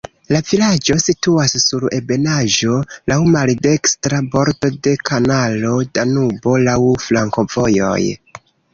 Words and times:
La 0.35 0.39
vilaĝo 0.51 0.95
situas 1.03 1.53
sur 1.63 1.85
ebenaĵo, 1.97 2.79
laŭ 3.13 3.19
maldekstra 3.37 4.23
bordo 4.35 4.73
de 4.89 4.97
kanalo 5.13 5.79
Danubo, 6.01 6.59
laŭ 6.69 6.79
flankovojoj. 7.07 8.05